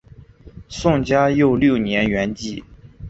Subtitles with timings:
[0.67, 2.63] 宋嘉佑六年圆寂。